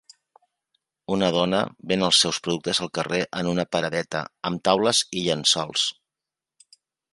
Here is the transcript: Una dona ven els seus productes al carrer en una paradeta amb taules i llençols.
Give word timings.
Una 1.15 1.27
dona 1.35 1.59
ven 1.91 2.05
els 2.07 2.21
seus 2.25 2.39
productes 2.47 2.81
al 2.87 2.91
carrer 2.99 3.21
en 3.43 3.51
una 3.53 3.67
paradeta 3.77 4.25
amb 4.51 4.67
taules 4.71 5.05
i 5.21 5.25
llençols. 5.29 5.87